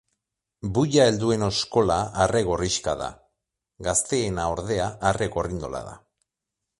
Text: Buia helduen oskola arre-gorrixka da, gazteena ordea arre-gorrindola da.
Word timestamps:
Buia 0.75 1.03
helduen 1.09 1.45
oskola 1.47 1.97
arre-gorrixka 2.25 2.95
da, 3.03 3.09
gazteena 3.89 4.47
ordea 4.55 4.89
arre-gorrindola 5.11 5.83
da. 5.91 5.95